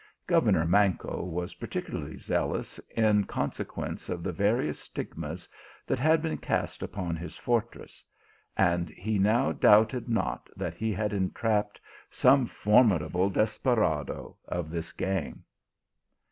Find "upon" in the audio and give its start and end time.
6.81-7.15